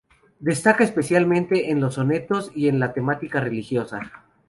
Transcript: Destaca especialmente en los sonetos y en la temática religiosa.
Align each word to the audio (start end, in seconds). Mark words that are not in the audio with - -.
Destaca 0.39 0.83
especialmente 0.83 1.69
en 1.69 1.79
los 1.79 1.93
sonetos 1.93 2.51
y 2.55 2.69
en 2.69 2.79
la 2.79 2.91
temática 2.91 3.39
religiosa. 3.39 3.99